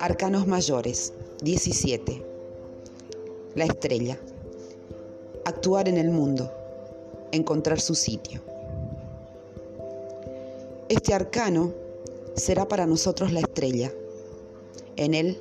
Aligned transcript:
Arcanos 0.00 0.46
mayores, 0.46 1.12
17. 1.42 2.22
La 3.54 3.64
estrella. 3.64 4.18
Actuar 5.44 5.88
en 5.88 5.96
el 5.96 6.10
mundo, 6.10 6.50
encontrar 7.32 7.80
su 7.80 7.94
sitio. 7.94 8.40
Este 10.88 11.14
arcano 11.14 11.72
será 12.34 12.68
para 12.68 12.86
nosotros 12.86 13.32
la 13.32 13.40
estrella. 13.40 13.92
En 14.96 15.14
él 15.14 15.40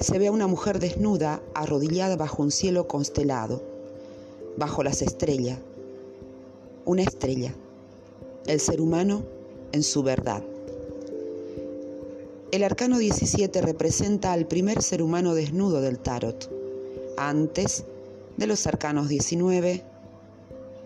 se 0.00 0.18
ve 0.18 0.28
a 0.28 0.32
una 0.32 0.46
mujer 0.46 0.78
desnuda 0.78 1.42
arrodillada 1.54 2.16
bajo 2.16 2.42
un 2.42 2.50
cielo 2.50 2.88
constelado, 2.88 3.62
bajo 4.56 4.82
las 4.82 5.02
estrellas. 5.02 5.58
Una 6.84 7.02
estrella, 7.02 7.54
el 8.46 8.60
ser 8.60 8.80
humano 8.80 9.22
en 9.72 9.82
su 9.82 10.02
verdad. 10.02 10.42
El 12.52 12.64
arcano 12.64 12.98
17 12.98 13.62
representa 13.62 14.32
al 14.32 14.46
primer 14.46 14.82
ser 14.82 15.02
humano 15.02 15.34
desnudo 15.34 15.80
del 15.80 16.00
tarot, 16.00 16.50
antes 17.16 17.84
de 18.36 18.46
los 18.46 18.66
arcanos 18.66 19.08
19, 19.08 19.82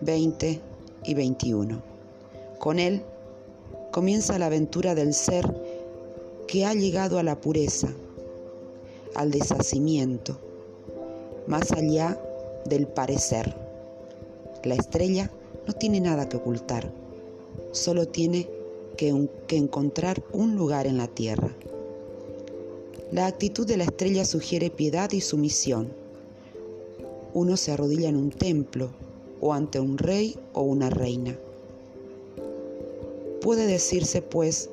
20 0.01 0.61
y 1.05 1.13
21. 1.13 1.81
Con 2.59 2.77
él 2.77 3.01
comienza 3.91 4.37
la 4.37 4.47
aventura 4.47 4.93
del 4.93 5.13
ser 5.13 5.51
que 6.47 6.65
ha 6.65 6.73
llegado 6.73 7.17
a 7.17 7.23
la 7.23 7.39
pureza, 7.41 7.87
al 9.15 9.31
deshacimiento, 9.31 10.37
más 11.47 11.71
allá 11.71 12.19
del 12.65 12.87
parecer. 12.87 13.55
La 14.63 14.75
estrella 14.75 15.31
no 15.65 15.73
tiene 15.73 15.99
nada 15.99 16.29
que 16.29 16.37
ocultar, 16.37 16.91
solo 17.75 18.07
tiene 18.07 18.47
que, 18.95 19.09
encontrar 19.49 20.23
un 20.31 20.55
lugar 20.55 20.87
en 20.87 20.97
la 20.97 21.07
tierra. 21.07 21.51
La 23.11 23.27
actitud 23.27 23.67
de 23.67 23.77
la 23.77 23.83
estrella 23.83 24.25
sugiere 24.25 24.69
piedad 24.69 25.11
y 25.11 25.21
sumisión. 25.21 25.91
Uno 27.33 27.57
se 27.57 27.71
arrodilla 27.71 28.09
en 28.09 28.15
un 28.15 28.31
templo 28.31 28.89
o 29.41 29.53
ante 29.53 29.79
un 29.79 29.97
rey 29.97 30.37
o 30.53 30.61
una 30.61 30.89
reina. 30.89 31.37
Puede 33.41 33.67
decirse, 33.67 34.21
pues, 34.21 34.69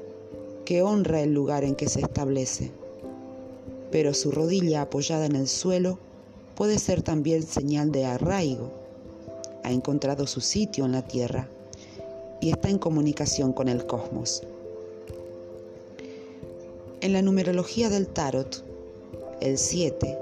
que 0.64 0.82
honra 0.82 1.20
el 1.20 1.34
lugar 1.34 1.64
en 1.64 1.74
que 1.74 1.88
se 1.88 2.00
establece, 2.00 2.70
pero 3.90 4.14
su 4.14 4.30
rodilla 4.30 4.82
apoyada 4.82 5.26
en 5.26 5.36
el 5.36 5.48
suelo 5.48 5.98
puede 6.54 6.78
ser 6.78 7.02
también 7.02 7.42
señal 7.42 7.90
de 7.90 8.04
arraigo. 8.04 8.70
Ha 9.64 9.72
encontrado 9.72 10.26
su 10.26 10.40
sitio 10.40 10.84
en 10.84 10.92
la 10.92 11.02
tierra 11.02 11.48
y 12.42 12.50
está 12.50 12.68
en 12.68 12.78
comunicación 12.78 13.52
con 13.52 13.68
el 13.68 13.86
cosmos. 13.86 14.42
En 17.00 17.12
la 17.12 17.22
numerología 17.22 17.88
del 17.88 18.08
tarot, 18.08 18.64
el 19.40 19.58
7 19.58 20.18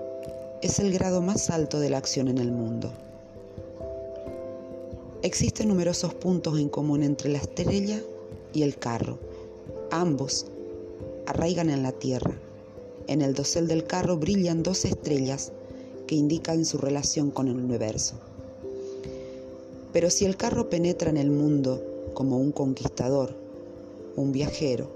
es 0.61 0.79
el 0.81 0.93
grado 0.93 1.23
más 1.23 1.49
alto 1.49 1.81
de 1.81 1.89
la 1.89 1.97
acción 1.97 2.29
en 2.29 2.37
el 2.37 2.53
mundo. 2.53 2.93
Existen 5.23 5.69
numerosos 5.69 6.13
puntos 6.13 6.59
en 6.59 6.69
común 6.69 7.03
entre 7.03 7.31
la 7.31 7.39
estrella 7.39 8.03
y 8.53 8.65
el 8.65 8.77
carro. 8.77 9.19
Ambos 9.91 10.45
arraigan 11.27 11.71
en 11.71 11.83
la 11.83 11.93
tierra. 11.93 12.35
En 13.07 13.23
el 13.23 13.33
dosel 13.33 13.67
del 13.67 13.85
carro 13.85 14.19
brillan 14.19 14.63
dos 14.63 14.85
estrellas 14.85 15.53
que 16.07 16.17
indican 16.17 16.67
su 16.67 16.77
relación 16.77 17.31
con 17.31 17.49
el 17.49 17.57
universo. 17.57 18.17
Pero 19.95 20.11
si 20.11 20.27
el 20.27 20.37
carro 20.37 20.69
penetra 20.69 21.09
en 21.09 21.17
el 21.17 21.31
mundo 21.31 21.90
como 22.15 22.39
un 22.39 22.53
conquistador, 22.53 23.37
un 24.17 24.33
viajero 24.33 24.91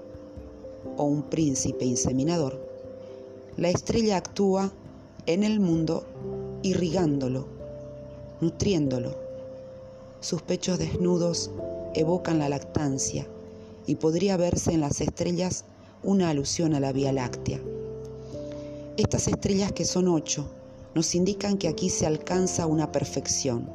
o 0.97 1.03
un 1.03 1.23
príncipe 1.23 1.85
inseminador, 1.85 2.59
la 3.57 3.69
estrella 3.69 4.17
actúa 4.17 4.71
en 5.25 5.43
el 5.43 5.59
mundo 5.59 6.05
irrigándolo, 6.61 7.47
nutriéndolo. 8.41 9.15
Sus 10.19 10.41
pechos 10.41 10.79
desnudos 10.79 11.51
evocan 11.93 12.39
la 12.39 12.49
lactancia 12.49 13.27
y 13.87 13.95
podría 13.95 14.37
verse 14.37 14.73
en 14.73 14.81
las 14.81 15.01
estrellas 15.01 15.65
una 16.03 16.29
alusión 16.29 16.73
a 16.73 16.79
la 16.79 16.91
Vía 16.91 17.11
Láctea. 17.11 17.59
Estas 18.97 19.27
estrellas 19.27 19.71
que 19.71 19.85
son 19.85 20.07
ocho 20.07 20.47
nos 20.93 21.15
indican 21.15 21.57
que 21.57 21.67
aquí 21.67 21.89
se 21.89 22.05
alcanza 22.05 22.65
una 22.67 22.91
perfección, 22.91 23.69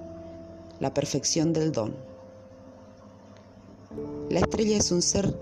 la 0.81 0.95
perfección 0.95 1.53
del 1.53 1.73
don. 1.73 2.10
La 4.31 4.39
estrella 4.39 4.77
es 4.77 4.93
un 4.93 5.03
ser 5.03 5.37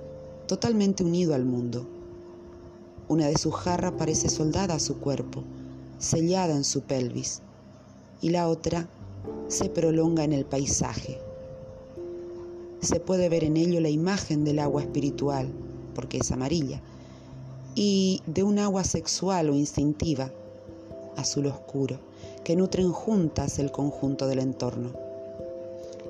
totalmente 0.47 1.05
unido 1.05 1.35
al 1.35 1.45
mundo. 1.45 1.87
Una 3.07 3.27
de 3.27 3.37
sus 3.37 3.55
jarras 3.55 3.93
parece 3.99 4.31
soldada 4.31 4.77
a 4.77 4.81
su 4.81 4.99
cuerpo, 4.99 5.45
sellada 5.99 6.57
en 6.57 6.65
su 6.65 6.81
pelvis, 6.81 7.43
y 8.23 8.31
la 8.31 8.49
otra 8.49 8.89
se 9.49 9.69
prolonga 9.69 10.25
en 10.25 10.33
el 10.33 10.47
paisaje. 10.47 11.21
Se 12.81 12.99
puede 12.99 13.29
ver 13.29 13.45
en 13.45 13.59
ello 13.59 13.79
la 13.83 13.91
imagen 13.91 14.43
del 14.43 14.59
agua 14.59 14.81
espiritual, 14.81 15.53
porque 15.95 16.17
es 16.17 16.33
amarilla, 16.33 16.81
y 17.75 18.23
de 18.27 18.43
un 18.43 18.59
agua 18.59 18.85
sexual 18.85 19.51
o 19.51 19.55
instintiva, 19.55 20.33
azul 21.15 21.45
oscuro, 21.45 22.01
que 22.43 22.57
nutren 22.57 22.91
juntas 22.91 23.59
el 23.59 23.71
conjunto 23.71 24.27
del 24.27 24.39
entorno. 24.39 24.93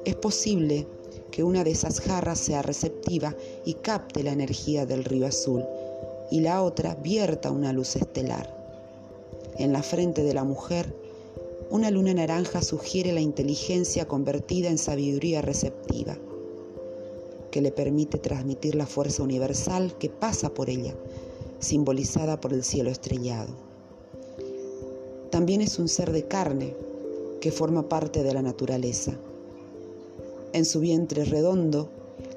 Es 0.05 0.15
posible 0.15 0.87
que 1.31 1.43
una 1.43 1.65
de 1.65 1.71
esas 1.71 2.01
jarras 2.01 2.39
sea 2.39 2.63
receptiva 2.63 3.35
y 3.65 3.75
capte 3.75 4.23
la 4.23 4.33
energía 4.33 4.87
del 4.87 5.05
río 5.05 5.27
azul 5.27 5.65
y 6.31 6.41
la 6.41 6.63
otra 6.63 6.95
vierta 6.95 7.51
una 7.51 7.73
luz 7.73 7.97
estelar. 7.97 8.55
En 9.57 9.73
la 9.73 9.83
frente 9.83 10.23
de 10.23 10.35
la 10.35 10.45
mujer, 10.45 10.95
una 11.71 11.91
luna 11.91 12.15
naranja 12.15 12.63
sugiere 12.63 13.13
la 13.13 13.21
inteligencia 13.21 14.07
convertida 14.07 14.69
en 14.69 14.79
sabiduría 14.79 15.43
receptiva, 15.43 16.17
que 17.51 17.61
le 17.61 17.73
permite 17.73 18.19
transmitir 18.19 18.75
la 18.75 18.87
fuerza 18.87 19.23
universal 19.23 19.97
que 19.99 20.09
pasa 20.09 20.55
por 20.55 20.71
ella, 20.71 20.95
simbolizada 21.59 22.41
por 22.41 22.53
el 22.53 22.63
cielo 22.63 22.91
estrellado. 22.91 23.55
También 25.31 25.61
es 25.61 25.79
un 25.79 25.89
ser 25.89 26.13
de 26.13 26.27
carne 26.27 26.75
que 27.41 27.53
forma 27.53 27.89
parte 27.89 28.23
de 28.23 28.33
la 28.33 28.43
naturaleza 28.43 29.19
en 30.53 30.65
su 30.65 30.81
vientre 30.81 31.25
redondo, 31.25 31.89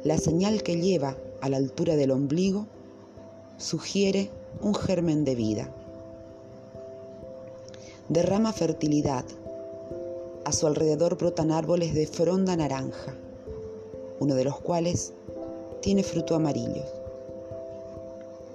la 0.04 0.18
señal 0.18 0.64
que 0.64 0.80
lleva 0.80 1.18
a 1.42 1.50
la 1.50 1.58
altura 1.58 1.96
del 1.96 2.12
ombligo 2.12 2.68
sugiere 3.58 4.30
un 4.62 4.76
germen 4.76 5.24
de 5.24 5.36
vida. 5.36 5.74
Derrama 8.10 8.52
fertilidad. 8.54 9.26
A 10.44 10.52
su 10.52 10.68
alrededor 10.68 11.18
brotan 11.18 11.52
árboles 11.52 11.94
de 11.94 12.08
fronda 12.08 12.56
naranja, 12.56 13.16
uno 14.20 14.36
de 14.36 14.44
los 14.44 14.60
cuales 14.60 15.14
tiene 15.82 16.04
fruto 16.04 16.36
amarillo. 16.36 16.84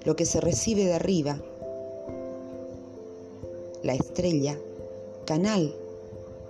Lo 0.04 0.16
que 0.16 0.26
se 0.26 0.40
recibe 0.40 0.84
de 0.84 0.94
arriba, 0.94 1.40
la 3.82 3.94
estrella, 3.94 4.58
canal 5.24 5.74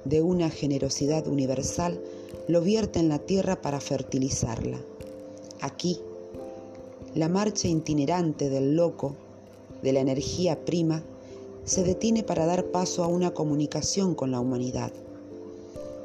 de 0.04 0.22
una 0.22 0.50
generosidad 0.50 1.26
universal, 1.26 2.00
lo 2.48 2.60
vierte 2.60 3.00
en 3.00 3.08
la 3.08 3.18
tierra 3.18 3.60
para 3.60 3.80
fertilizarla. 3.80 4.78
Aquí, 5.60 6.00
la 7.14 7.28
marcha 7.28 7.66
itinerante 7.66 8.48
del 8.48 8.76
loco, 8.76 9.14
de 9.82 9.92
la 9.92 10.00
energía 10.00 10.64
prima, 10.64 11.02
se 11.64 11.82
detiene 11.82 12.22
para 12.22 12.46
dar 12.46 12.66
paso 12.66 13.02
a 13.02 13.08
una 13.08 13.32
comunicación 13.32 14.14
con 14.14 14.30
la 14.30 14.38
humanidad. 14.38 14.92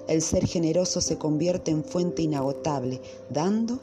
El 0.07 0.21
ser 0.23 0.47
generoso 0.47 0.99
se 0.99 1.17
convierte 1.17 1.69
en 1.69 1.83
fuente 1.83 2.23
inagotable, 2.23 2.99
dando 3.29 3.79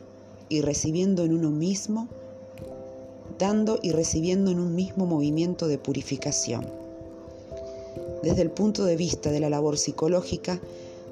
y 0.49 0.61
recibiendo 0.61 1.25
en 1.25 1.35
uno 1.35 1.50
mismo, 1.50 2.09
dando 3.38 3.79
y 3.82 3.93
recibiendo 3.93 4.50
en 4.50 4.59
un 4.59 4.75
mismo 4.75 5.06
movimiento 5.06 5.69
de 5.69 5.79
purificación. 5.79 6.67
Desde 8.23 8.43
el 8.43 8.50
punto 8.50 8.85
de 8.85 8.97
vista 8.97 9.31
de 9.31 9.38
la 9.38 9.49
labor 9.49 9.79
psicológica, 9.79 10.61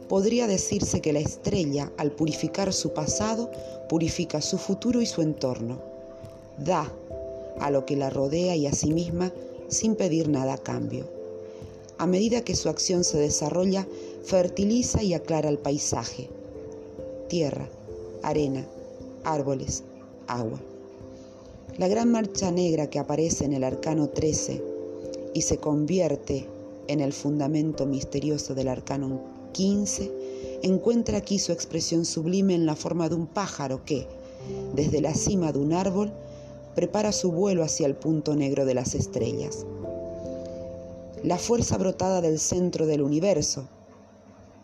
podría 0.09 0.47
decirse 0.47 1.01
que 1.01 1.13
la 1.13 1.21
estrella, 1.21 1.93
al 1.97 2.13
purificar 2.13 2.73
su 2.73 2.93
pasado, 2.93 3.51
purifica 3.89 4.41
su 4.41 4.59
futuro 4.59 5.01
y 5.01 5.07
su 5.07 5.23
entorno. 5.23 5.79
Da 6.59 6.93
a 7.61 7.71
lo 7.71 7.87
que 7.87 7.97
la 7.97 8.11
rodea 8.11 8.57
y 8.57 8.67
a 8.67 8.73
sí 8.73 8.93
misma 8.93 9.33
sin 9.69 9.97
pedir 9.97 10.29
nada 10.29 10.55
a 10.55 10.59
cambio. 10.59 11.07
A 11.99 12.07
medida 12.07 12.43
que 12.43 12.55
su 12.55 12.69
acción 12.69 13.05
se 13.05 13.19
desarrolla, 13.19 13.87
fertiliza 14.25 15.03
y 15.03 15.15
aclara 15.15 15.49
el 15.49 15.59
paisaje. 15.59 16.29
Tierra, 17.29 17.69
arena, 18.23 18.67
árboles, 19.25 19.83
agua. 20.27 20.61
La 21.79 21.89
gran 21.89 22.11
marcha 22.11 22.51
negra 22.51 22.89
que 22.89 22.99
aparece 22.99 23.45
en 23.45 23.53
el 23.53 23.65
arcano 23.65 24.09
13 24.09 24.63
y 25.35 25.43
se 25.43 25.59
convierte 25.59 26.47
en 26.89 27.01
el 27.01 27.13
fundamento 27.13 27.87
misterioso 27.87 28.55
del 28.55 28.69
arcano 28.69 29.36
15 29.57 30.61
encuentra 30.65 31.17
aquí 31.17 31.39
su 31.39 31.51
expresión 31.51 32.05
sublime 32.05 32.55
en 32.55 32.67
la 32.67 32.77
forma 32.77 33.09
de 33.09 33.15
un 33.15 33.27
pájaro 33.27 33.87
que, 33.87 34.07
desde 34.75 35.01
la 35.01 35.15
cima 35.15 35.51
de 35.51 35.59
un 35.59 35.73
árbol, 35.73 36.13
prepara 36.75 37.11
su 37.11 37.33
vuelo 37.33 37.65
hacia 37.65 37.87
el 37.87 37.95
punto 37.95 38.37
negro 38.37 38.67
de 38.67 38.75
las 38.75 38.95
estrellas. 38.95 39.65
La 41.23 41.39
fuerza 41.39 41.79
brotada 41.79 42.21
del 42.21 42.39
centro 42.39 42.85
del 42.85 43.01
universo, 43.01 43.67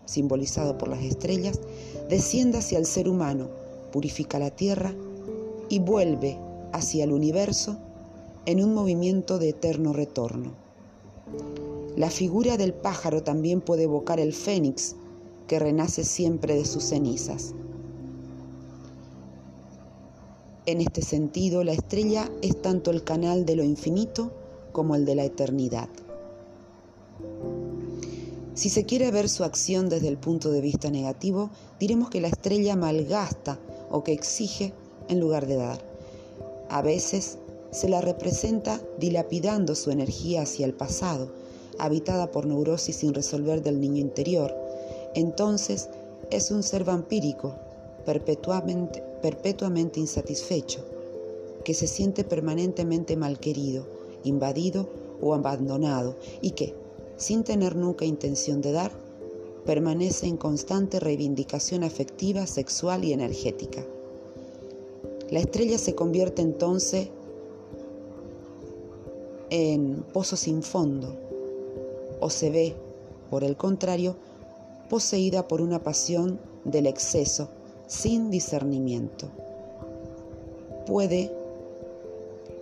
simbolizado 0.05 0.77
por 0.77 0.89
las 0.89 1.03
estrellas, 1.03 1.59
desciende 2.11 2.59
hacia 2.59 2.77
el 2.77 2.85
ser 2.85 3.09
humano, 3.09 3.49
purifica 3.93 4.39
la 4.39 4.51
tierra 4.51 4.95
y 5.71 5.79
vuelve 5.79 6.39
hacia 6.75 7.05
el 7.05 7.13
universo 7.13 7.79
en 8.45 8.63
un 8.63 8.75
movimiento 8.75 9.39
de 9.39 9.49
eterno 9.49 9.95
retorno. 9.95 10.53
La 11.97 12.09
figura 12.09 12.57
del 12.57 12.73
pájaro 12.73 13.23
también 13.23 13.61
puede 13.61 13.83
evocar 13.83 14.19
el 14.19 14.33
fénix 14.33 14.97
que 15.47 15.59
renace 15.59 16.05
siempre 16.05 16.55
de 16.55 16.65
sus 16.65 16.85
cenizas. 16.85 17.55
En 20.65 20.81
este 20.81 21.03
sentido, 21.03 21.65
la 21.65 21.73
estrella 21.73 22.31
es 22.41 22.63
tanto 22.63 22.91
el 22.91 23.05
canal 23.05 23.45
de 23.45 23.57
lo 23.57 23.65
infinito 23.65 24.33
como 24.73 24.95
el 24.95 25.05
de 25.05 25.17
la 25.17 25.25
eternidad. 25.25 25.89
Si 28.55 28.71
se 28.71 28.85
quiere 28.85 29.11
ver 29.11 29.29
su 29.29 29.45
acción 29.45 29.89
desde 29.89 30.09
el 30.09 30.17
punto 30.17 30.51
de 30.51 30.61
vista 30.61 30.91
negativo, 30.91 31.51
diremos 31.79 32.09
que 32.09 32.21
la 32.21 32.29
estrella 32.29 32.77
malgasta 32.77 33.59
o 33.91 34.03
que 34.03 34.13
exige 34.13 34.73
en 35.09 35.21
lugar 35.21 35.47
de 35.47 35.57
dar. 35.57 35.85
A 36.71 36.81
veces 36.81 37.39
se 37.71 37.89
la 37.89 38.01
representa 38.01 38.81
dilapidando 38.99 39.75
su 39.75 39.91
energía 39.91 40.43
hacia 40.43 40.65
el 40.65 40.75
pasado, 40.75 41.42
habitada 41.79 42.31
por 42.31 42.47
neurosis 42.47 42.97
sin 42.97 43.15
resolver 43.15 43.63
del 43.63 43.81
niño 43.81 44.01
interior. 44.01 44.55
Entonces 45.15 45.89
es 46.31 46.51
un 46.51 46.63
ser 46.63 46.85
vampírico, 46.85 47.55
perpetuamente, 48.05 50.01
insatisfecho, 50.01 50.85
que 51.65 51.75
se 51.75 51.87
siente 51.87 52.25
permanentemente 52.25 53.17
malquerido, 53.17 53.87
invadido 54.25 54.89
o 55.21 55.35
abandonado 55.35 56.17
y 56.41 56.53
que, 56.53 56.75
sin 57.17 57.45
tener 57.45 57.77
nunca 57.77 58.05
intención 58.05 58.61
de 58.61 58.73
dar, 58.73 58.93
permanece 59.65 60.27
en 60.27 60.37
constante 60.37 60.99
reivindicación 60.99 61.85
afectiva, 61.85 62.47
sexual 62.47 63.05
y 63.05 63.13
energética. 63.13 63.85
La 65.31 65.39
estrella 65.39 65.79
se 65.79 65.95
convierte 65.95 66.43
entonces 66.43 67.09
en 69.51 70.03
pozo 70.13 70.37
sin 70.37 70.63
fondo 70.63 71.32
o 72.23 72.31
se 72.31 72.51
ve, 72.51 72.75
por 73.31 73.45
el 73.45 73.57
contrario, 73.57 74.17
poseída 74.89 75.49
por 75.49 75.61
una 75.61 75.83
pasión 75.83 76.39
del 76.65 76.87
exceso 76.87 77.49
sin 77.87 78.31
discernimiento. 78.31 79.29
Puede 80.87 81.33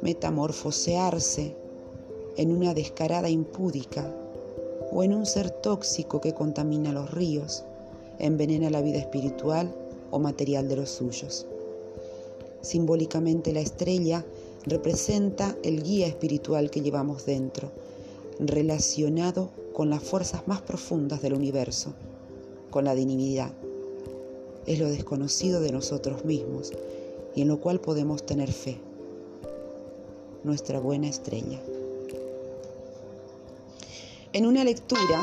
metamorfosearse 0.01 1.55
en 2.37 2.57
una 2.57 2.73
descarada 2.73 3.29
impúdica 3.29 4.11
o 4.91 5.05
en 5.05 5.15
un 5.15 5.27
ser 5.27 5.51
tóxico 5.51 6.21
que 6.21 6.33
contamina 6.33 6.91
los 6.93 7.11
ríos, 7.11 7.65
envenena 8.19 8.71
la 8.71 8.81
vida 8.81 8.99
espiritual 8.99 9.75
o 10.11 10.19
material 10.19 10.69
de 10.69 10.77
los 10.77 10.91
suyos. 10.91 11.47
Simbólicamente 12.63 13.53
la 13.53 13.61
estrella 13.61 14.25
representa 14.65 15.55
el 15.63 15.83
guía 15.83 16.07
espiritual 16.07 16.71
que 16.71 16.81
llevamos 16.81 17.27
dentro, 17.27 17.71
relacionado 18.41 19.51
con 19.75 19.91
las 19.91 20.03
fuerzas 20.03 20.49
más 20.49 20.63
profundas 20.63 21.23
del 21.23 21.35
universo, 21.35 21.93
con 22.71 22.85
la 22.85 22.95
divinidad. 22.95 23.53
Es 24.67 24.79
lo 24.79 24.89
desconocido 24.89 25.61
de 25.61 25.73
nosotros 25.73 26.25
mismos 26.25 26.73
y 27.35 27.43
en 27.43 27.49
lo 27.49 27.61
cual 27.61 27.81
podemos 27.81 28.25
tener 28.25 28.51
fe, 28.51 28.79
nuestra 30.43 30.81
buena 30.81 31.09
estrella. 31.09 31.61
En 34.33 34.47
una 34.47 34.65
lectura 34.65 35.21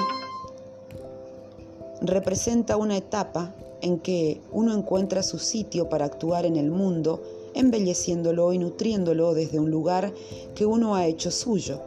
representa 2.02 2.78
una 2.78 2.98
etapa 2.98 3.56
en 3.82 4.00
que 4.00 4.42
uno 4.52 4.74
encuentra 4.74 5.24
su 5.24 5.40
sitio 5.40 5.90
para 5.90 6.06
actuar 6.06 6.46
en 6.46 6.56
el 6.56 6.72
mundo, 6.72 7.22
embelleciéndolo 7.54 8.54
y 8.54 8.58
nutriéndolo 8.58 9.34
desde 9.34 9.60
un 9.60 9.72
lugar 9.72 10.14
que 10.56 10.66
uno 10.66 10.96
ha 10.96 11.06
hecho 11.08 11.32
suyo. 11.32 11.82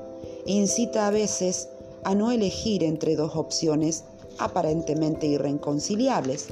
Incita 0.47 1.07
a 1.07 1.11
veces 1.11 1.69
a 2.03 2.15
no 2.15 2.31
elegir 2.31 2.83
entre 2.83 3.15
dos 3.15 3.37
opciones 3.37 4.05
aparentemente 4.39 5.27
irreconciliables, 5.27 6.49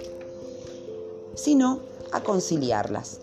sino 1.34 1.80
a 2.12 2.22
conciliarlas. 2.22 3.20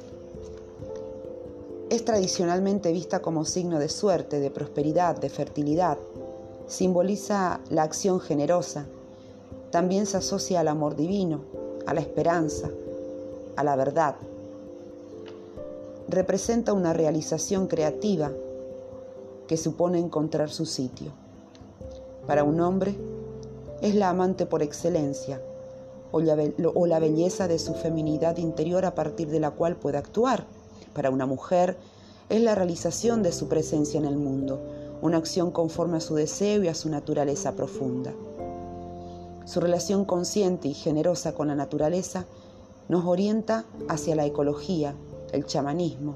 Es 1.90 2.04
tradicionalmente 2.04 2.92
vista 2.92 3.22
como 3.22 3.46
signo 3.46 3.78
de 3.78 3.90
suerte, 3.90 4.40
de 4.40 4.50
prosperidad, 4.50 5.18
de 5.18 5.30
fertilidad. 5.30 6.00
Simboliza 6.68 7.60
la 7.70 7.84
acción 7.84 8.20
generosa. 8.20 8.88
También 9.70 10.08
se 10.08 10.18
asocia 10.18 10.62
al 10.62 10.68
amor 10.68 10.96
divino, 10.96 11.42
a 11.86 11.94
la 11.94 12.02
esperanza, 12.02 12.72
a 13.56 13.64
la 13.64 13.76
verdad. 13.76 14.16
Representa 16.08 16.74
una 16.74 16.92
realización 16.94 17.68
creativa 17.68 18.32
que 19.48 19.58
supone 19.58 20.00
encontrar 20.00 20.50
su 20.50 20.66
sitio. 20.66 21.12
Para 22.28 22.44
un 22.44 22.60
hombre 22.60 22.98
es 23.82 23.96
la 23.96 24.10
amante 24.10 24.46
por 24.46 24.64
excelencia 24.64 25.42
o 26.12 26.22
la, 26.22 27.00
belleza 27.00 27.48
de 27.48 27.60
su 27.60 27.74
feminidad 27.74 28.38
interior 28.38 28.86
a 28.86 28.96
partir 28.96 29.30
de 29.30 29.40
la 29.40 29.52
cual 29.52 29.76
puede 29.76 29.98
actuar. 29.98 30.46
Para 30.94 31.10
una 31.10 31.26
mujer 31.26 31.78
es 32.30 32.42
la 32.42 32.56
realización 32.56 33.22
de 33.22 33.34
su 33.34 33.48
presencia 33.50 34.00
en 34.00 34.06
el 34.06 34.16
mundo, 34.16 34.62
una 35.02 35.18
acción 35.18 35.52
conforme 35.52 35.98
a 35.98 36.02
su 36.02 36.16
deseo 36.16 36.64
y 36.64 36.70
a 36.70 36.74
su 36.74 36.90
naturaleza 36.90 37.52
profunda. 37.52 38.14
Su 39.46 39.60
relación 39.60 40.06
consciente 40.06 40.70
y 40.70 40.74
generosa 40.74 41.34
con 41.34 41.50
la 41.50 41.56
naturaleza 41.56 42.26
nos 42.88 43.06
orienta 43.06 43.66
hacia 43.90 44.16
la 44.16 44.26
ecología, 44.26 44.96
el 45.34 45.46
chamanismo, 45.46 46.16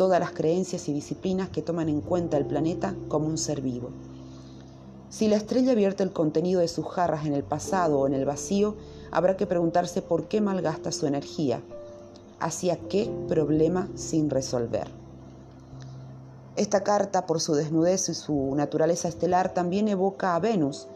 todas 0.00 0.18
las 0.18 0.30
creencias 0.30 0.88
y 0.88 0.94
disciplinas 0.94 1.50
que 1.50 1.60
toman 1.60 1.90
en 1.90 2.00
cuenta 2.00 2.38
el 2.38 2.46
planeta 2.46 2.94
como 3.08 3.26
un 3.26 3.36
ser 3.36 3.60
vivo. 3.60 3.90
Si 5.10 5.28
la 5.28 5.36
estrella 5.36 5.74
vierte 5.74 6.02
el 6.02 6.10
contenido 6.10 6.62
de 6.62 6.68
sus 6.68 6.86
jarras 6.86 7.26
en 7.26 7.34
el 7.34 7.42
pasado 7.42 7.98
o 7.98 8.06
en 8.06 8.14
el 8.14 8.24
vacío, 8.24 8.76
habrá 9.10 9.36
que 9.36 9.46
preguntarse 9.46 10.00
por 10.00 10.24
qué 10.24 10.40
malgasta 10.40 10.90
su 10.90 11.06
energía, 11.06 11.60
hacia 12.38 12.78
qué 12.78 13.12
problema 13.28 13.90
sin 13.94 14.30
resolver. 14.30 14.88
Esta 16.56 16.82
carta, 16.82 17.26
por 17.26 17.38
su 17.42 17.52
desnudez 17.52 18.08
y 18.08 18.14
su 18.14 18.54
naturaleza 18.54 19.06
estelar, 19.06 19.52
también 19.52 19.86
evoca 19.86 20.34
a 20.34 20.38
Venus, 20.38 20.86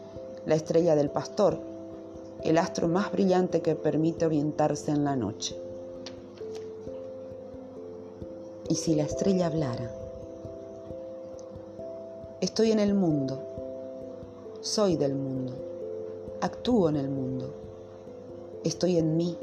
la 0.47 0.55
estrella 0.55 0.95
del 0.95 1.11
pastor, 1.11 1.59
el 2.43 2.57
astro 2.57 2.87
más 2.87 3.11
brillante 3.11 3.61
que 3.61 3.75
permite 3.75 4.25
orientarse 4.25 4.89
en 4.89 5.03
la 5.03 5.15
noche. 5.15 5.64
¿Y 8.69 8.75
si 8.75 8.95
la 8.95 9.03
estrella 9.03 9.47
hablara? 9.47 9.91
Estoy 12.41 12.71
en 12.71 12.79
el 12.79 12.93
mundo, 12.93 13.39
soy 14.61 14.97
del 14.97 15.15
mundo, 15.15 15.53
actúo 16.41 16.89
en 16.89 16.95
el 16.95 17.09
mundo, 17.09 17.53
estoy 18.63 18.97
en 18.97 19.17
mí, 19.17 19.37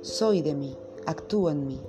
soy 0.00 0.42
de 0.42 0.54
mí, 0.54 0.76
actúo 1.06 1.50
en 1.50 1.66
mí, 1.66 1.80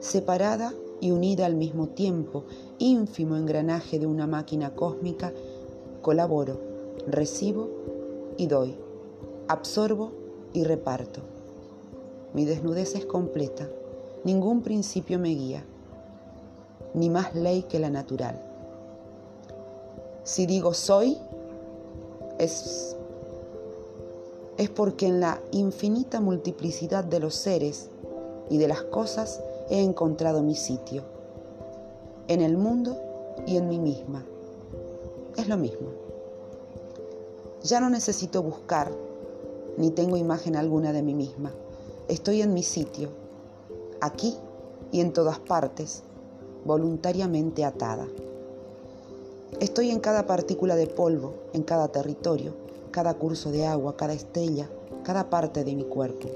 separada 0.00 0.74
y 1.00 1.10
unida 1.10 1.46
al 1.46 1.54
mismo 1.54 1.88
tiempo, 1.88 2.44
ínfimo 2.78 3.36
engranaje 3.36 3.98
de 3.98 4.06
una 4.06 4.26
máquina 4.26 4.74
cósmica, 4.74 5.32
colaboro 6.02 6.68
recibo 7.06 7.68
y 8.36 8.46
doy, 8.46 8.76
absorbo 9.48 10.12
y 10.52 10.64
reparto. 10.64 11.20
Mi 12.34 12.44
desnudez 12.44 12.94
es 12.94 13.06
completa, 13.06 13.68
ningún 14.24 14.62
principio 14.62 15.18
me 15.18 15.30
guía, 15.30 15.64
ni 16.94 17.10
más 17.10 17.34
ley 17.34 17.62
que 17.62 17.78
la 17.78 17.90
natural. 17.90 18.40
Si 20.24 20.46
digo 20.46 20.74
soy, 20.74 21.16
es, 22.38 22.96
es 24.56 24.70
porque 24.70 25.06
en 25.06 25.20
la 25.20 25.40
infinita 25.52 26.20
multiplicidad 26.20 27.04
de 27.04 27.20
los 27.20 27.34
seres 27.34 27.88
y 28.50 28.58
de 28.58 28.68
las 28.68 28.82
cosas 28.82 29.40
he 29.70 29.82
encontrado 29.82 30.42
mi 30.42 30.54
sitio, 30.54 31.02
en 32.28 32.42
el 32.42 32.56
mundo 32.56 32.98
y 33.46 33.56
en 33.56 33.68
mí 33.68 33.78
misma. 33.78 34.24
Es 35.36 35.48
lo 35.48 35.56
mismo. 35.56 35.88
Ya 37.62 37.80
no 37.80 37.90
necesito 37.90 38.42
buscar, 38.42 38.90
ni 39.76 39.90
tengo 39.90 40.16
imagen 40.16 40.56
alguna 40.56 40.92
de 40.92 41.02
mí 41.02 41.14
misma. 41.14 41.52
Estoy 42.08 42.42
en 42.42 42.54
mi 42.54 42.62
sitio, 42.62 43.10
aquí 44.00 44.36
y 44.92 45.00
en 45.00 45.12
todas 45.12 45.38
partes, 45.38 46.02
voluntariamente 46.64 47.64
atada. 47.64 48.06
Estoy 49.60 49.90
en 49.90 50.00
cada 50.00 50.26
partícula 50.26 50.76
de 50.76 50.86
polvo, 50.86 51.34
en 51.52 51.62
cada 51.62 51.88
territorio, 51.88 52.52
cada 52.90 53.14
curso 53.14 53.50
de 53.50 53.66
agua, 53.66 53.96
cada 53.96 54.12
estrella, 54.12 54.68
cada 55.02 55.30
parte 55.30 55.64
de 55.64 55.74
mi 55.74 55.84
cuerpo. 55.84 56.28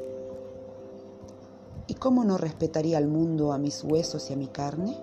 ¿Y 1.87 1.95
cómo 1.95 2.25
no 2.25 2.39
respetaría 2.39 2.99
al 2.99 3.07
mundo 3.07 3.53
a 3.53 3.59
mis 3.59 3.85
huesos 3.85 4.31
y 4.31 4.33
a 4.33 4.37
mi 4.37 4.47
carne? 4.47 4.97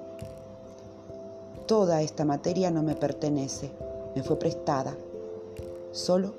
Toda 1.65 2.01
esta 2.01 2.25
materia 2.25 2.71
no 2.71 2.81
me 2.81 2.95
pertenece, 2.95 3.69
me 4.15 4.23
fue 4.23 4.39
prestada, 4.39 4.95
solo 5.91 6.33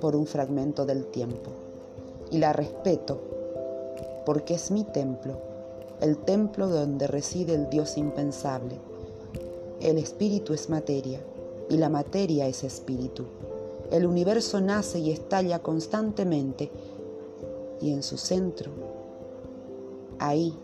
por 0.00 0.16
un 0.16 0.26
fragmento 0.26 0.86
del 0.86 1.06
tiempo. 1.06 1.50
Y 2.30 2.38
la 2.38 2.52
respeto, 2.52 3.20
porque 4.24 4.54
es 4.54 4.70
mi 4.70 4.84
templo, 4.84 5.51
el 6.02 6.16
templo 6.18 6.66
donde 6.66 7.06
reside 7.06 7.54
el 7.54 7.70
Dios 7.70 7.96
impensable. 7.96 8.76
El 9.80 9.98
espíritu 9.98 10.52
es 10.52 10.68
materia 10.68 11.20
y 11.70 11.76
la 11.76 11.88
materia 11.88 12.48
es 12.48 12.64
espíritu. 12.64 13.24
El 13.92 14.06
universo 14.06 14.60
nace 14.60 14.98
y 14.98 15.12
estalla 15.12 15.60
constantemente 15.60 16.70
y 17.80 17.92
en 17.92 18.02
su 18.02 18.16
centro, 18.16 18.72
ahí 20.18 20.54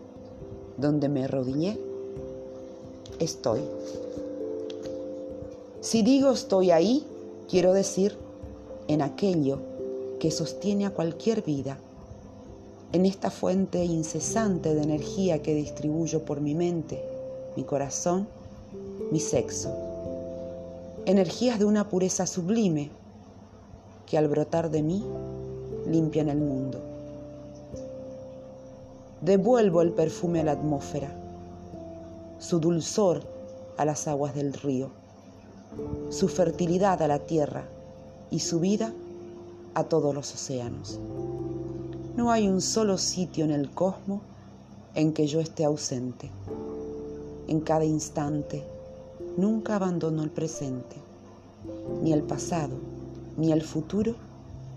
donde 0.77 1.07
me 1.07 1.23
arrodillé, 1.23 1.79
estoy. 3.19 3.61
Si 5.79 6.01
digo 6.01 6.31
estoy 6.31 6.71
ahí, 6.71 7.05
quiero 7.49 7.71
decir 7.71 8.17
en 8.89 9.01
aquello 9.01 9.59
que 10.19 10.31
sostiene 10.31 10.85
a 10.85 10.93
cualquier 10.93 11.43
vida, 11.43 11.77
en 12.91 13.05
esta 13.05 13.29
fuente 13.29 13.85
incesante 13.85 14.73
de 14.73 14.81
energía 14.81 15.41
que 15.43 15.53
distribuyo 15.53 16.25
por 16.25 16.41
mi 16.41 16.55
mente, 16.55 17.03
mi 17.55 17.63
corazón, 17.63 18.27
mi 19.11 19.19
sexo. 19.19 19.71
Energías 21.05 21.59
de 21.59 21.65
una 21.65 21.87
pureza 21.87 22.25
sublime 22.25 22.89
que 24.07 24.17
al 24.17 24.27
brotar 24.27 24.71
de 24.71 24.81
mí 24.81 25.03
limpian 25.85 26.29
el 26.29 26.39
mundo. 26.39 26.79
Devuelvo 29.21 29.81
el 29.81 29.91
perfume 29.91 30.39
a 30.39 30.45
la 30.45 30.53
atmósfera, 30.53 31.11
su 32.39 32.59
dulzor 32.59 33.21
a 33.77 33.85
las 33.85 34.07
aguas 34.07 34.33
del 34.33 34.53
río, 34.53 34.89
su 36.09 36.27
fertilidad 36.27 37.01
a 37.03 37.07
la 37.07 37.19
tierra 37.19 37.65
y 38.31 38.39
su 38.39 38.59
vida 38.59 38.93
a 39.75 39.83
todos 39.83 40.15
los 40.15 40.33
océanos. 40.33 40.99
No 42.19 42.33
hay 42.33 42.49
un 42.49 42.59
solo 42.59 42.97
sitio 42.97 43.45
en 43.45 43.51
el 43.51 43.69
cosmos 43.69 44.19
en 44.93 45.13
que 45.13 45.25
yo 45.25 45.39
esté 45.39 45.63
ausente. 45.63 46.29
En 47.47 47.61
cada 47.61 47.85
instante, 47.85 48.61
nunca 49.37 49.77
abandono 49.77 50.21
el 50.21 50.29
presente. 50.29 50.97
Ni 52.03 52.11
el 52.11 52.23
pasado, 52.23 52.75
ni 53.37 53.53
el 53.53 53.61
futuro 53.61 54.15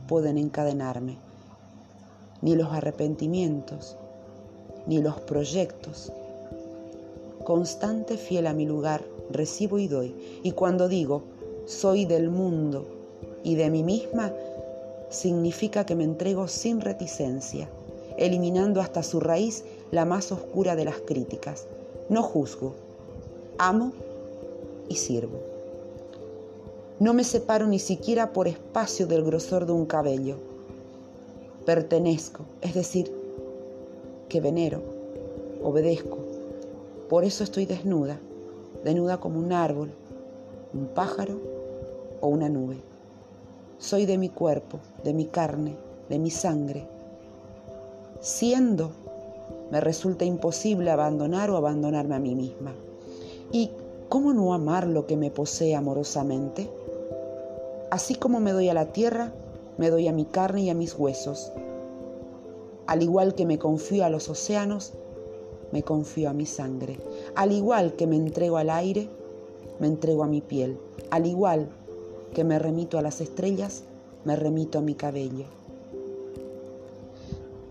pueden 0.07 0.39
encadenarme. 0.39 1.17
Ni 2.43 2.55
los 2.55 2.69
arrepentimientos, 2.69 3.97
ni 4.87 5.03
los 5.03 5.19
proyectos. 5.23 6.13
Constante 7.43 8.19
fiel 8.19 8.47
a 8.47 8.53
mi 8.53 8.67
lugar, 8.67 9.03
recibo 9.33 9.81
y 9.81 9.89
doy. 9.89 10.15
Y 10.45 10.53
cuando 10.53 10.87
digo, 10.87 11.25
soy 11.67 12.05
del 12.05 12.31
mundo 12.31 12.87
y 13.43 13.57
de 13.57 13.69
mí 13.69 13.83
misma, 13.83 14.33
significa 15.13 15.87
que 15.87 15.95
me 15.95 16.05
entrego 16.05 16.49
sin 16.49 16.81
reticencia, 16.81 17.69
eliminando 18.17 18.81
hasta 18.81 19.03
su 19.03 19.21
raíz 19.21 19.65
la 19.91 20.05
más 20.05 20.33
oscura 20.33 20.75
de 20.75 20.85
las 20.85 20.97
críticas. 21.01 21.67
No 22.09 22.23
juzgo, 22.23 22.75
amo 23.59 23.93
y 24.89 24.97
sirvo. 24.97 25.39
No 26.99 27.15
me 27.15 27.25
separo 27.25 27.67
ni 27.67 27.79
siquiera 27.79 28.33
por 28.33 28.49
espacio 28.49 29.07
del 29.07 29.25
grosor 29.25 29.67
de 29.67 29.73
un 29.73 29.87
cabello. 29.87 30.37
Pertenezco, 31.67 32.45
es 32.61 32.75
decir, 32.75 33.13
que 34.29 34.41
venero, 34.41 34.83
obedezco. 35.63 36.19
Por 37.09 37.25
eso 37.25 37.45
estoy 37.45 37.67
desnuda, 37.67 38.19
desnuda 38.85 39.21
como 39.21 39.39
un 39.39 39.53
árbol, 39.53 39.91
un 40.73 40.87
pájaro 40.87 41.41
o 42.21 42.29
una 42.29 42.49
nube. 42.49 42.92
Soy 43.83 44.07
de 44.07 44.17
mi 44.17 44.29
cuerpo, 44.29 44.79
de 45.03 45.13
mi 45.13 45.25
carne, 45.25 45.75
de 46.09 46.21
mi 46.21 46.31
sangre. 46.31 46.87
Siendo, 48.21 48.93
me 49.73 49.81
resulta 49.81 50.25
imposible 50.25 50.89
abandonar 50.93 51.51
o 51.51 51.57
abandonarme 51.57 52.15
a 52.15 52.21
mí 52.21 52.37
misma. 52.37 52.73
¿Y 53.51 53.73
cómo 54.09 54.35
no 54.35 54.55
amar 54.55 54.87
lo 54.87 55.09
que 55.09 55.17
me 55.17 55.33
posee 55.33 55.75
amorosamente? 55.75 56.71
Así 57.91 58.15
como 58.15 58.39
me 58.39 58.53
doy 58.53 58.69
a 58.69 58.75
la 58.75 58.93
tierra, 58.93 59.33
me 59.79 59.91
doy 59.91 60.07
a 60.07 60.13
mi 60.13 60.27
carne 60.27 60.63
y 60.63 60.71
a 60.71 60.75
mis 60.75 60.97
huesos. 60.97 61.51
Al 62.87 63.03
igual 63.03 63.35
que 63.35 63.47
me 63.47 63.59
confío 63.59 64.05
a 64.05 64.11
los 64.11 64.29
océanos, 64.29 64.93
me 65.73 65.83
confío 65.83 66.31
a 66.31 66.35
mi 66.35 66.47
sangre. 66.47 67.01
Al 67.35 67.51
igual 67.51 67.95
que 67.95 68.07
me 68.07 68.15
entrego 68.15 68.59
al 68.59 68.71
aire, 68.71 69.09
me 69.81 69.89
entrego 69.89 70.23
a 70.23 70.29
mi 70.29 70.41
piel. 70.41 70.79
Al 71.11 71.27
igual 71.27 71.69
que 72.35 72.45
me 72.45 72.59
remito 72.59 72.99
a 72.99 73.03
las 73.03 73.21
estrellas, 73.21 73.85
me 74.25 74.37
remito 74.37 74.79
a 74.79 74.83
mi 74.83 74.95
cabello. 74.95 75.45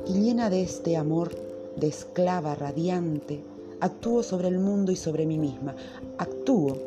Y 0.08 0.13
llena 0.13 0.50
de 0.50 0.62
este 0.62 0.98
amor 0.98 1.32
de 1.75 1.88
esclava 1.88 2.56
radiante, 2.56 3.44
actúo 3.80 4.24
sobre 4.24 4.48
el 4.48 4.60
mundo 4.60 4.91
y 4.91 4.96
sobre 4.96 5.25
mí 5.25 5.38
misma. 5.38 5.75
Actúo, 6.18 6.77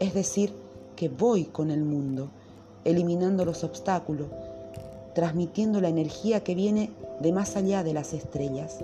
es 0.00 0.14
decir, 0.14 0.52
que 0.96 1.08
voy 1.08 1.44
con 1.44 1.70
el 1.70 1.82
mundo, 1.82 2.28
eliminando 2.84 3.44
los 3.44 3.64
obstáculos, 3.64 4.28
transmitiendo 5.14 5.80
la 5.80 5.88
energía 5.88 6.42
que 6.42 6.54
viene 6.54 6.90
de 7.20 7.32
más 7.32 7.56
allá 7.56 7.84
de 7.84 7.94
las 7.94 8.12
estrellas. 8.12 8.78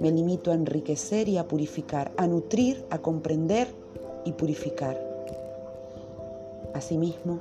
Me 0.00 0.10
limito 0.10 0.50
a 0.50 0.54
enriquecer 0.54 1.28
y 1.28 1.38
a 1.38 1.48
purificar, 1.48 2.12
a 2.16 2.26
nutrir, 2.26 2.84
a 2.90 2.98
comprender 2.98 3.68
y 4.24 4.32
purificar. 4.32 5.07
Asimismo, 6.74 7.40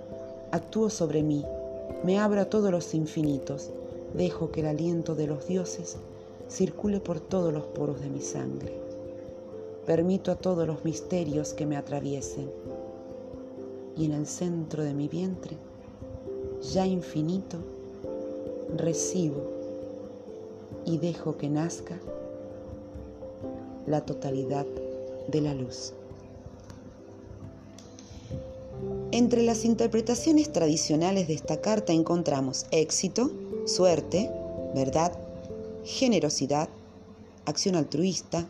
actúo 0.52 0.90
sobre 0.90 1.24
mí, 1.24 1.46
me 2.04 2.20
abro 2.20 2.42
a 2.42 2.46
todos 2.46 2.72
los 2.72 2.94
infinitos, 2.94 3.70
dejo 4.14 4.52
que 4.52 4.62
el 4.62 4.68
aliento 4.68 5.16
de 5.16 5.28
los 5.28 5.48
dioses 5.48 5.98
circule 6.50 7.00
por 7.00 7.20
todos 7.20 7.54
los 7.54 7.64
poros 7.64 8.00
de 8.02 8.10
mi 8.10 8.22
sangre. 8.22 8.74
Permito 9.86 10.32
a 10.32 10.36
todos 10.36 10.68
los 10.68 10.84
misterios 10.84 11.54
que 11.54 11.66
me 11.66 11.78
atraviesen. 11.78 12.50
Y 13.96 14.06
en 14.06 14.12
el 14.12 14.28
centro 14.28 14.84
de 14.84 14.94
mi 14.94 15.08
vientre, 15.08 15.58
ya 16.74 16.86
infinito, 16.86 17.58
recibo 18.76 19.42
y 20.86 20.98
dejo 20.98 21.38
que 21.38 21.50
nazca 21.50 21.98
la 23.86 24.02
totalidad 24.02 24.66
de 25.28 25.42
la 25.42 25.54
luz. 25.54 25.94
Entre 29.18 29.42
las 29.42 29.66
interpretaciones 29.66 30.54
tradicionales 30.54 31.28
de 31.28 31.34
esta 31.34 31.60
carta 31.60 31.92
encontramos 31.92 32.68
éxito, 32.70 33.32
suerte, 33.66 34.30
verdad, 34.76 35.12
generosidad, 35.84 36.70
acción 37.48 37.76
altruista, 37.76 38.48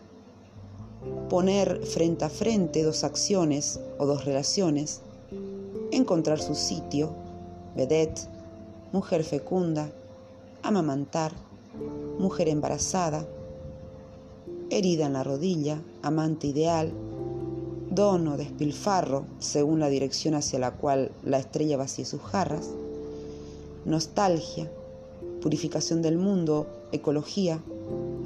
poner 1.29 1.85
frente 1.85 2.25
a 2.25 2.29
frente 2.29 2.83
dos 2.83 3.05
acciones 3.05 3.79
o 3.97 4.05
dos 4.05 4.25
relaciones, 4.25 4.99
encontrar 5.91 6.41
su 6.41 6.53
sitio, 6.53 7.15
vedette, 7.73 8.23
mujer 8.91 9.23
fecunda, 9.23 9.89
amamantar, 10.63 11.31
mujer 12.19 12.49
embarazada, 12.49 13.25
herida 14.69 15.05
en 15.05 15.13
la 15.13 15.23
rodilla, 15.23 15.81
amante 16.01 16.47
ideal, 16.47 16.91
don 17.97 18.27
o 18.27 18.37
despilfarro, 18.37 19.25
según 19.39 19.79
la 19.79 19.89
dirección 19.89 20.35
hacia 20.35 20.59
la 20.59 20.69
cual 20.69 21.11
la 21.23 21.39
estrella 21.39 21.77
vacía 21.77 22.05
sus 22.05 22.21
jarras, 22.21 22.69
nostalgia, 23.85 24.69
purificación 25.41 26.03
del 26.03 26.19
mundo, 26.19 26.67
ecología, 26.91 27.59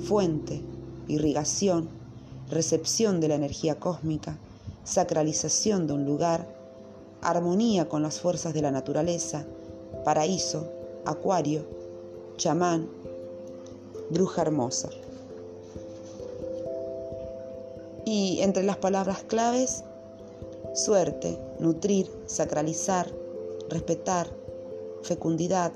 fuente, 0.03 0.61
irrigación, 1.07 1.87
recepción 2.49 3.21
de 3.21 3.29
la 3.29 3.35
energía 3.35 3.79
cósmica, 3.79 4.37
sacralización 4.83 5.87
de 5.87 5.93
un 5.93 6.05
lugar, 6.05 6.53
armonía 7.21 7.87
con 7.87 8.01
las 8.03 8.19
fuerzas 8.19 8.53
de 8.53 8.61
la 8.61 8.71
naturaleza, 8.71 9.45
paraíso, 10.03 10.69
acuario, 11.05 11.63
chamán, 12.35 12.89
bruja 14.09 14.41
hermosa. 14.41 14.89
Y 18.05 18.39
entre 18.41 18.63
las 18.63 18.77
palabras 18.77 19.24
claves, 19.24 19.84
suerte, 20.74 21.38
nutrir, 21.60 22.10
sacralizar, 22.25 23.12
respetar, 23.70 24.27
fecundidad, 25.03 25.72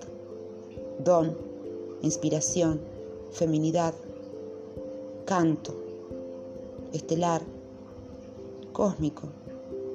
don, 0.99 1.37
inspiración, 2.01 2.81
feminidad, 3.31 3.93
canto, 5.25 5.75
estelar, 6.93 7.41
cósmico, 8.73 9.29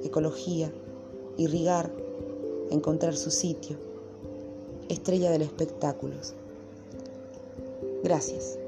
ecología, 0.03 0.71
irrigar, 1.37 1.91
encontrar 2.69 3.15
su 3.15 3.31
sitio, 3.31 3.77
estrella 4.89 5.31
del 5.31 5.43
espectáculo. 5.43 6.15
Gracias. 8.03 8.60